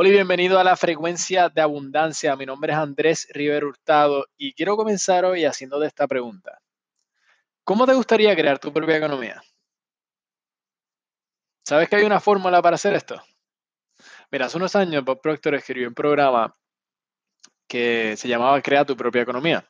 Hola 0.00 0.10
y 0.10 0.12
bienvenido 0.12 0.60
a 0.60 0.62
la 0.62 0.76
frecuencia 0.76 1.48
de 1.48 1.60
abundancia. 1.60 2.36
Mi 2.36 2.46
nombre 2.46 2.72
es 2.72 2.78
Andrés 2.78 3.26
Rivero 3.32 3.66
Hurtado 3.66 4.28
y 4.36 4.54
quiero 4.54 4.76
comenzar 4.76 5.24
hoy 5.24 5.44
haciéndote 5.44 5.88
esta 5.88 6.06
pregunta. 6.06 6.60
¿Cómo 7.64 7.84
te 7.84 7.94
gustaría 7.94 8.32
crear 8.36 8.60
tu 8.60 8.72
propia 8.72 8.98
economía? 8.98 9.42
¿Sabes 11.64 11.88
que 11.88 11.96
hay 11.96 12.04
una 12.04 12.20
fórmula 12.20 12.62
para 12.62 12.76
hacer 12.76 12.94
esto? 12.94 13.20
Mira, 14.30 14.46
hace 14.46 14.58
unos 14.58 14.76
años 14.76 15.04
Bob 15.04 15.20
Proctor 15.20 15.56
escribió 15.56 15.88
un 15.88 15.94
programa 15.94 16.54
que 17.66 18.16
se 18.16 18.28
llamaba 18.28 18.62
Crea 18.62 18.84
tu 18.84 18.96
propia 18.96 19.22
economía. 19.22 19.68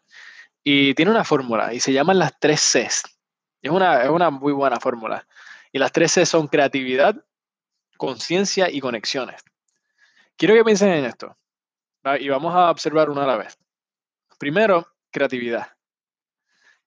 Y 0.63 0.93
tiene 0.93 1.11
una 1.11 1.25
fórmula 1.25 1.73
y 1.73 1.81
se 1.81 1.95
llaman 1.95 2.19
las 2.19 2.39
tres 2.39 2.61
Cs. 2.61 3.03
Es 3.63 3.71
una, 3.71 4.03
es 4.03 4.11
una 4.11 4.29
muy 4.29 4.53
buena 4.53 4.79
fórmula. 4.79 5.27
Y 5.73 5.79
las 5.79 5.91
tres 5.91 6.13
Cs 6.13 6.29
son 6.29 6.49
creatividad, 6.49 7.17
conciencia 7.97 8.69
y 8.71 8.81
conexiones. 8.81 9.43
Quiero 10.39 10.55
que 10.55 10.65
piensen 10.65 10.93
en 10.93 11.05
esto 11.05 11.37
y 12.21 12.29
vamos 12.29 12.55
a 12.55 12.71
observar 12.71 13.11
una 13.11 13.25
a 13.25 13.27
la 13.27 13.37
vez. 13.37 13.59
Primero, 14.39 14.87
creatividad. 15.11 15.73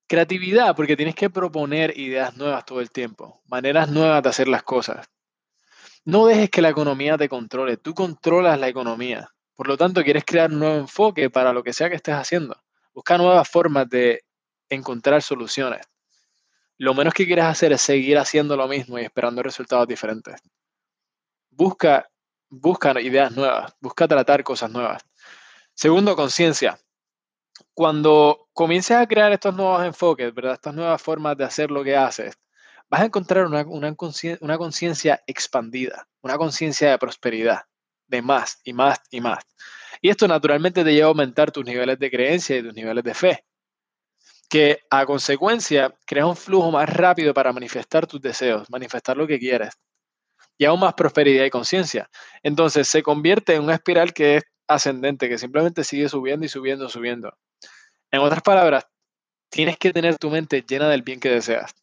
Creatividad 0.08 0.74
porque 0.74 0.96
tienes 0.96 1.16
que 1.16 1.30
proponer 1.30 1.98
ideas 1.98 2.38
nuevas 2.38 2.66
todo 2.66 2.80
el 2.80 2.92
tiempo, 2.92 3.42
maneras 3.46 3.90
nuevas 3.90 4.24
de 4.24 4.30
hacer 4.30 4.48
las 4.48 4.64
cosas. 4.64 5.06
No 6.06 6.28
dejes 6.28 6.50
que 6.50 6.62
la 6.62 6.70
economía 6.70 7.18
te 7.18 7.28
controle, 7.28 7.76
tú 7.76 7.94
controlas 7.94 8.58
la 8.58 8.70
economía. 8.70 9.28
Por 9.54 9.68
lo 9.68 9.76
tanto, 9.76 10.02
quieres 10.02 10.24
crear 10.26 10.50
un 10.50 10.60
nuevo 10.60 10.78
enfoque 10.78 11.30
para 11.30 11.52
lo 11.52 11.62
que 11.62 11.74
sea 11.74 11.90
que 11.90 11.98
estés 11.98 12.16
haciendo. 12.16 12.56
Busca 12.94 13.18
nuevas 13.18 13.50
formas 13.50 13.88
de 13.90 14.24
encontrar 14.70 15.22
soluciones. 15.22 15.82
Lo 16.78 16.94
menos 16.94 17.14
que 17.14 17.26
quieres 17.26 17.46
hacer 17.46 17.74
es 17.74 17.82
seguir 17.82 18.18
haciendo 18.18 18.56
lo 18.56 18.68
mismo 18.70 18.98
y 18.98 19.04
esperando 19.04 19.44
resultados 19.44 19.88
diferentes. 19.88 20.42
Busca 21.52 22.11
busca 22.52 23.00
ideas 23.02 23.32
nuevas, 23.32 23.74
busca 23.80 24.08
tratar 24.08 24.44
cosas 24.44 24.70
nuevas. 24.70 25.04
Segundo, 25.74 26.16
conciencia. 26.16 26.78
Cuando 27.74 28.50
comiences 28.54 28.98
a 28.98 29.08
crear 29.08 29.32
estos 29.32 29.56
nuevos 29.56 29.84
enfoques, 29.84 30.34
¿verdad? 30.34 30.54
estas 30.54 30.76
nuevas 30.76 31.02
formas 31.02 31.38
de 31.38 31.46
hacer 31.46 31.72
lo 31.72 31.84
que 31.84 31.96
haces, 31.96 32.38
vas 32.90 33.02
a 33.02 33.06
encontrar 33.06 33.46
una, 33.46 33.66
una 33.66 34.58
conciencia 34.58 35.24
expandida, 35.26 36.08
una 36.22 36.38
conciencia 36.38 36.92
de 36.92 36.98
prosperidad, 36.98 37.62
de 38.08 38.22
más 38.22 38.60
y 38.66 38.74
más 38.74 39.00
y 39.10 39.22
más. 39.22 39.44
Y 40.02 40.10
esto 40.10 40.28
naturalmente 40.28 40.84
te 40.84 40.94
lleva 40.94 41.08
a 41.08 41.10
aumentar 41.10 41.52
tus 41.52 41.64
niveles 41.64 41.98
de 41.98 42.12
creencia 42.12 42.58
y 42.58 42.64
tus 42.64 42.74
niveles 42.74 43.04
de 43.04 43.14
fe, 43.14 43.46
que 44.50 44.80
a 44.90 45.06
consecuencia 45.06 45.96
crea 46.06 46.26
un 46.26 46.36
flujo 46.36 46.70
más 46.70 46.90
rápido 46.90 47.34
para 47.34 47.54
manifestar 47.54 48.06
tus 48.06 48.22
deseos, 48.22 48.70
manifestar 48.70 49.16
lo 49.16 49.26
que 49.26 49.40
quieres 49.40 49.78
y 50.62 50.66
aún 50.66 50.80
más 50.80 50.94
prosperidad 50.94 51.44
y 51.44 51.50
conciencia. 51.50 52.08
Entonces 52.44 52.88
se 52.88 53.02
convierte 53.02 53.56
en 53.56 53.64
una 53.64 53.74
espiral 53.74 54.14
que 54.14 54.36
es 54.36 54.44
ascendente, 54.68 55.28
que 55.28 55.40
simplemente 55.40 55.84
sigue 55.84 56.08
subiendo 56.08 56.46
y 56.46 56.50
subiendo, 56.50 56.88
subiendo. 56.88 57.36
En 58.12 58.22
otras 58.22 58.44
palabras, 58.44 58.86
tienes 59.50 59.80
que 59.80 59.92
tener 59.92 60.20
tu 60.20 60.30
mente 60.30 60.62
llena 60.62 60.88
del 60.88 61.02
bien 61.02 61.20
que 61.20 61.30
deseas. 61.30 61.74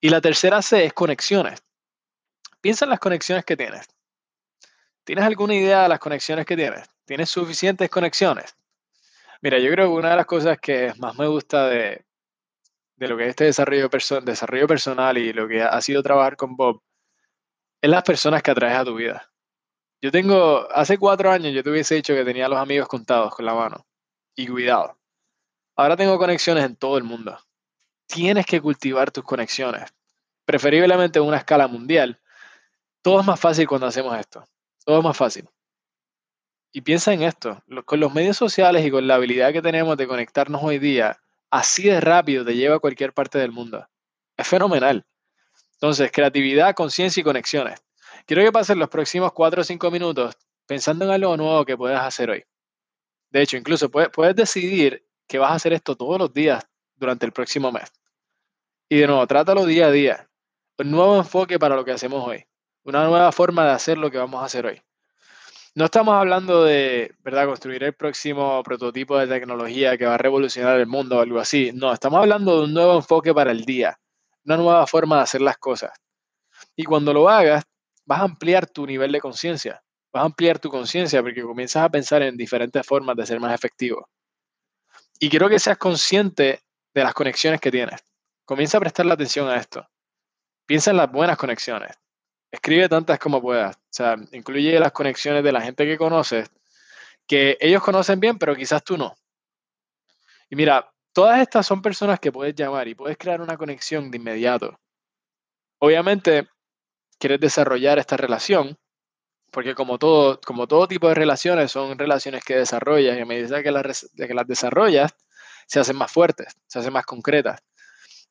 Y 0.00 0.08
la 0.08 0.20
tercera 0.20 0.60
C 0.62 0.84
es 0.84 0.92
conexiones. 0.94 1.62
Piensa 2.60 2.86
en 2.86 2.90
las 2.90 2.98
conexiones 2.98 3.44
que 3.44 3.56
tienes. 3.56 3.86
¿Tienes 5.04 5.24
alguna 5.24 5.54
idea 5.54 5.84
de 5.84 5.90
las 5.90 6.00
conexiones 6.00 6.44
que 6.44 6.56
tienes? 6.56 6.90
¿Tienes 7.04 7.30
suficientes 7.30 7.88
conexiones? 7.88 8.56
Mira, 9.42 9.60
yo 9.60 9.70
creo 9.70 9.86
que 9.86 9.94
una 9.94 10.10
de 10.10 10.16
las 10.16 10.26
cosas 10.26 10.58
que 10.58 10.92
más 10.98 11.16
me 11.16 11.28
gusta 11.28 11.68
de, 11.68 12.04
de 12.96 13.06
lo 13.06 13.16
que 13.16 13.26
es 13.26 13.30
este 13.30 13.44
desarrollo, 13.44 13.88
desarrollo 14.24 14.66
personal 14.66 15.16
y 15.18 15.32
lo 15.32 15.46
que 15.46 15.62
ha 15.62 15.80
sido 15.80 16.02
trabajar 16.02 16.36
con 16.36 16.56
Bob 16.56 16.82
es 17.82 17.90
las 17.90 18.04
personas 18.04 18.42
que 18.42 18.52
atraes 18.52 18.78
a 18.78 18.84
tu 18.84 18.94
vida. 18.94 19.28
Yo 20.00 20.12
tengo, 20.12 20.68
hace 20.72 20.98
cuatro 20.98 21.30
años 21.30 21.52
yo 21.52 21.62
te 21.64 21.70
hubiese 21.70 21.96
dicho 21.96 22.14
que 22.14 22.24
tenía 22.24 22.48
los 22.48 22.58
amigos 22.58 22.88
contados 22.88 23.34
con 23.34 23.44
la 23.44 23.54
mano. 23.54 23.84
Y 24.36 24.46
cuidado. 24.46 24.96
Ahora 25.76 25.96
tengo 25.96 26.16
conexiones 26.16 26.64
en 26.64 26.76
todo 26.76 26.96
el 26.96 27.04
mundo. 27.04 27.38
Tienes 28.06 28.46
que 28.46 28.60
cultivar 28.60 29.10
tus 29.10 29.24
conexiones, 29.24 29.92
preferiblemente 30.44 31.18
en 31.18 31.24
una 31.24 31.38
escala 31.38 31.66
mundial. 31.66 32.20
Todo 33.02 33.20
es 33.20 33.26
más 33.26 33.40
fácil 33.40 33.66
cuando 33.66 33.88
hacemos 33.88 34.16
esto. 34.18 34.46
Todo 34.84 34.98
es 34.98 35.04
más 35.04 35.16
fácil. 35.16 35.48
Y 36.72 36.82
piensa 36.82 37.12
en 37.12 37.22
esto, 37.22 37.62
con 37.84 38.00
los 38.00 38.14
medios 38.14 38.36
sociales 38.36 38.86
y 38.86 38.90
con 38.90 39.06
la 39.06 39.16
habilidad 39.16 39.52
que 39.52 39.60
tenemos 39.60 39.96
de 39.96 40.06
conectarnos 40.06 40.62
hoy 40.62 40.78
día, 40.78 41.20
así 41.50 41.84
de 41.84 42.00
rápido 42.00 42.44
te 42.44 42.54
lleva 42.54 42.76
a 42.76 42.80
cualquier 42.80 43.12
parte 43.12 43.38
del 43.38 43.52
mundo. 43.52 43.86
Es 44.36 44.46
fenomenal. 44.46 45.04
Entonces, 45.82 46.12
creatividad, 46.12 46.76
conciencia 46.76 47.20
y 47.20 47.24
conexiones. 47.24 47.82
Quiero 48.24 48.44
que 48.44 48.52
pasen 48.52 48.78
los 48.78 48.88
próximos 48.88 49.32
4 49.32 49.62
o 49.62 49.64
5 49.64 49.90
minutos 49.90 50.36
pensando 50.64 51.04
en 51.04 51.10
algo 51.10 51.36
nuevo 51.36 51.64
que 51.64 51.76
puedas 51.76 52.04
hacer 52.04 52.30
hoy. 52.30 52.44
De 53.30 53.42
hecho, 53.42 53.56
incluso 53.56 53.90
puedes, 53.90 54.08
puedes 54.10 54.36
decidir 54.36 55.04
que 55.26 55.40
vas 55.40 55.50
a 55.50 55.54
hacer 55.54 55.72
esto 55.72 55.96
todos 55.96 56.20
los 56.20 56.32
días 56.32 56.64
durante 56.94 57.26
el 57.26 57.32
próximo 57.32 57.72
mes. 57.72 57.90
Y 58.88 58.98
de 58.98 59.08
nuevo, 59.08 59.26
trátalo 59.26 59.66
día 59.66 59.88
a 59.88 59.90
día. 59.90 60.30
Un 60.78 60.92
nuevo 60.92 61.16
enfoque 61.16 61.58
para 61.58 61.74
lo 61.74 61.84
que 61.84 61.90
hacemos 61.90 62.28
hoy. 62.28 62.44
Una 62.84 63.04
nueva 63.04 63.32
forma 63.32 63.64
de 63.64 63.72
hacer 63.72 63.98
lo 63.98 64.08
que 64.08 64.18
vamos 64.18 64.40
a 64.40 64.44
hacer 64.44 64.66
hoy. 64.66 64.80
No 65.74 65.86
estamos 65.86 66.14
hablando 66.14 66.62
de, 66.62 67.12
¿verdad?, 67.24 67.46
construir 67.46 67.82
el 67.82 67.94
próximo 67.94 68.62
prototipo 68.62 69.18
de 69.18 69.26
tecnología 69.26 69.98
que 69.98 70.06
va 70.06 70.14
a 70.14 70.18
revolucionar 70.18 70.78
el 70.78 70.86
mundo 70.86 71.18
o 71.18 71.20
algo 71.22 71.40
así. 71.40 71.72
No, 71.74 71.92
estamos 71.92 72.20
hablando 72.20 72.58
de 72.58 72.64
un 72.66 72.72
nuevo 72.72 72.94
enfoque 72.94 73.34
para 73.34 73.50
el 73.50 73.64
día 73.64 73.98
una 74.44 74.56
nueva 74.56 74.86
forma 74.86 75.16
de 75.16 75.22
hacer 75.22 75.40
las 75.40 75.58
cosas. 75.58 75.92
Y 76.76 76.84
cuando 76.84 77.12
lo 77.12 77.28
hagas, 77.28 77.64
vas 78.04 78.20
a 78.20 78.24
ampliar 78.24 78.66
tu 78.66 78.86
nivel 78.86 79.12
de 79.12 79.20
conciencia, 79.20 79.82
vas 80.12 80.22
a 80.22 80.26
ampliar 80.26 80.58
tu 80.58 80.68
conciencia 80.68 81.22
porque 81.22 81.42
comienzas 81.42 81.84
a 81.84 81.88
pensar 81.88 82.22
en 82.22 82.36
diferentes 82.36 82.86
formas 82.86 83.16
de 83.16 83.26
ser 83.26 83.40
más 83.40 83.54
efectivo. 83.54 84.08
Y 85.18 85.28
quiero 85.28 85.48
que 85.48 85.58
seas 85.58 85.78
consciente 85.78 86.62
de 86.94 87.04
las 87.04 87.14
conexiones 87.14 87.60
que 87.60 87.70
tienes. 87.70 88.00
Comienza 88.44 88.78
a 88.78 88.80
prestarle 88.80 89.12
atención 89.12 89.48
a 89.48 89.56
esto. 89.56 89.86
Piensa 90.66 90.90
en 90.90 90.96
las 90.96 91.10
buenas 91.10 91.36
conexiones. 91.36 91.96
Escribe 92.50 92.88
tantas 92.88 93.18
como 93.18 93.40
puedas. 93.40 93.76
O 93.76 93.80
sea, 93.90 94.16
incluye 94.32 94.78
las 94.78 94.92
conexiones 94.92 95.44
de 95.44 95.52
la 95.52 95.60
gente 95.60 95.86
que 95.86 95.96
conoces, 95.96 96.50
que 97.26 97.56
ellos 97.60 97.82
conocen 97.82 98.20
bien, 98.20 98.38
pero 98.38 98.56
quizás 98.56 98.82
tú 98.82 98.98
no. 98.98 99.14
Y 100.50 100.56
mira, 100.56 100.92
Todas 101.12 101.40
estas 101.40 101.66
son 101.66 101.82
personas 101.82 102.20
que 102.20 102.32
puedes 102.32 102.54
llamar 102.54 102.88
y 102.88 102.94
puedes 102.94 103.18
crear 103.18 103.40
una 103.40 103.56
conexión 103.56 104.10
de 104.10 104.16
inmediato. 104.16 104.78
Obviamente, 105.78 106.48
quieres 107.18 107.40
desarrollar 107.40 107.98
esta 107.98 108.16
relación, 108.16 108.78
porque 109.50 109.74
como 109.74 109.98
todo, 109.98 110.40
como 110.40 110.66
todo 110.66 110.88
tipo 110.88 111.08
de 111.08 111.14
relaciones, 111.14 111.70
son 111.70 111.98
relaciones 111.98 112.44
que 112.44 112.56
desarrollas 112.56 113.16
y 113.16 113.20
a 113.20 113.26
medida 113.26 113.62
que 113.62 113.70
las, 113.70 114.10
que 114.16 114.34
las 114.34 114.46
desarrollas, 114.46 115.14
se 115.66 115.80
hacen 115.80 115.96
más 115.96 116.10
fuertes, 116.10 116.54
se 116.66 116.78
hacen 116.78 116.92
más 116.92 117.04
concretas. 117.04 117.60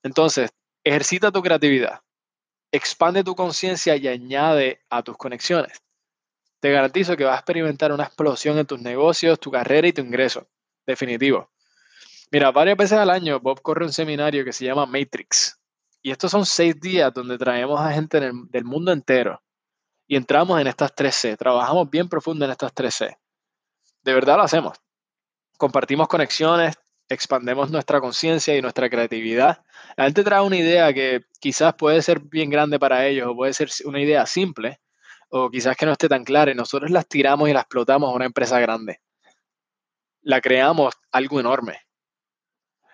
Entonces, 0.03 0.51
ejercita 0.83 1.31
tu 1.31 1.41
creatividad, 1.41 2.01
expande 2.71 3.23
tu 3.23 3.35
conciencia 3.35 3.95
y 3.95 4.07
añade 4.07 4.81
a 4.89 5.03
tus 5.03 5.17
conexiones. 5.17 5.81
Te 6.59 6.71
garantizo 6.71 7.15
que 7.17 7.23
vas 7.23 7.35
a 7.35 7.39
experimentar 7.39 7.91
una 7.91 8.05
explosión 8.05 8.57
en 8.57 8.65
tus 8.65 8.81
negocios, 8.81 9.39
tu 9.39 9.51
carrera 9.51 9.87
y 9.87 9.93
tu 9.93 10.01
ingreso. 10.01 10.47
Definitivo. 10.85 11.51
Mira, 12.31 12.49
varias 12.51 12.77
veces 12.77 12.97
al 12.97 13.09
año 13.09 13.41
Bob 13.41 13.61
corre 13.61 13.83
un 13.85 13.91
seminario 13.91 14.45
que 14.45 14.53
se 14.53 14.63
llama 14.63 14.85
Matrix. 14.85 15.59
Y 16.01 16.11
estos 16.11 16.31
son 16.31 16.45
seis 16.45 16.79
días 16.79 17.13
donde 17.13 17.37
traemos 17.37 17.79
a 17.79 17.91
gente 17.91 18.19
del 18.21 18.63
mundo 18.63 18.93
entero. 18.93 19.43
Y 20.07 20.15
entramos 20.15 20.59
en 20.61 20.67
estas 20.67 20.95
13. 20.95 21.35
Trabajamos 21.35 21.89
bien 21.89 22.07
profundo 22.07 22.45
en 22.45 22.51
estas 22.51 22.73
13. 22.73 23.17
De 24.03 24.13
verdad 24.13 24.37
lo 24.37 24.43
hacemos. 24.43 24.77
Compartimos 25.57 26.07
conexiones, 26.07 26.75
expandemos 27.09 27.69
nuestra 27.69 27.99
conciencia 27.99 28.55
y 28.55 28.61
nuestra 28.61 28.89
creatividad. 28.89 29.63
La 29.97 30.05
gente 30.05 30.23
trae 30.23 30.41
una 30.41 30.57
idea 30.57 30.93
que 30.93 31.25
quizás 31.41 31.75
puede 31.75 32.01
ser 32.01 32.21
bien 32.21 32.49
grande 32.49 32.79
para 32.79 33.05
ellos 33.05 33.27
o 33.29 33.35
puede 33.35 33.53
ser 33.53 33.69
una 33.83 34.01
idea 34.01 34.25
simple 34.25 34.79
o 35.29 35.49
quizás 35.49 35.75
que 35.75 35.85
no 35.85 35.91
esté 35.91 36.07
tan 36.07 36.23
clara 36.23 36.51
y 36.51 36.55
nosotros 36.55 36.91
las 36.91 37.07
tiramos 37.07 37.49
y 37.49 37.53
las 37.53 37.63
explotamos 37.63 38.09
a 38.09 38.15
una 38.15 38.25
empresa 38.25 38.59
grande. 38.59 39.01
La 40.21 40.39
creamos 40.39 40.93
algo 41.11 41.39
enorme. 41.39 41.79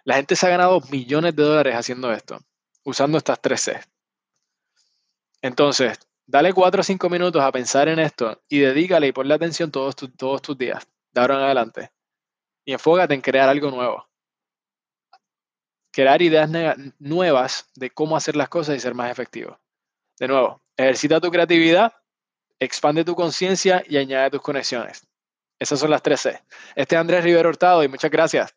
La 0.08 0.16
gente 0.16 0.38
se 0.38 0.48
ha 0.48 0.50
ganado 0.50 0.80
millones 0.90 1.36
de 1.36 1.44
dólares 1.44 1.76
haciendo 1.76 2.14
esto, 2.14 2.40
usando 2.86 3.18
estas 3.18 3.42
tres 3.42 3.60
C. 3.60 3.82
Entonces, 5.42 6.00
dale 6.26 6.54
cuatro 6.54 6.80
o 6.80 6.84
cinco 6.84 7.10
minutos 7.10 7.44
a 7.44 7.52
pensar 7.52 7.90
en 7.90 8.00
esto 8.00 8.42
y 8.48 8.60
dedícale 8.60 9.08
y 9.08 9.12
ponle 9.12 9.34
atención 9.34 9.70
todos, 9.70 9.98
todos 9.98 10.42
tus 10.42 10.58
días, 10.58 10.88
de 11.12 11.20
ahora 11.20 11.36
en 11.36 11.42
adelante. 11.42 11.92
Y 12.64 12.72
enfócate 12.72 13.16
en 13.16 13.20
crear 13.20 13.50
algo 13.50 13.70
nuevo. 13.70 14.08
Crear 15.92 16.22
ideas 16.22 16.50
nuevas 17.00 17.70
de 17.76 17.90
cómo 17.90 18.16
hacer 18.16 18.38
las 18.38 18.48
cosas 18.48 18.78
y 18.78 18.80
ser 18.80 18.96
más 18.96 19.12
efectivo. 19.12 19.60
De 20.18 20.30
nuevo, 20.30 20.62
ejercita 20.78 21.20
tu 21.20 21.30
creatividad, 21.30 21.92
expande 22.62 23.04
tu 23.04 23.14
conciencia 23.14 23.84
y 23.86 23.98
añade 23.98 24.32
tus 24.32 24.42
conexiones. 24.42 25.06
Esas 25.60 25.82
son 25.82 25.90
las 25.90 26.02
tres 26.02 26.22
C. 26.22 26.42
Este 26.78 26.96
es 26.96 27.02
Andrés 27.02 27.26
Rivero 27.26 27.50
Hurtado 27.50 27.84
y 27.84 27.90
muchas 27.90 28.10
gracias. 28.10 28.56